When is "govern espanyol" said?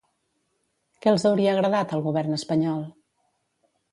2.07-2.83